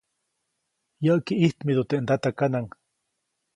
Yäʼki 1.05 1.33
ʼijtmidu 1.39 1.83
teʼ 1.89 2.01
ndatakanaʼŋ. 2.03 2.65